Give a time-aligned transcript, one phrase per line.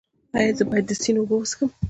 [0.37, 1.69] ایا زه باید د سیند اوبه وڅښم؟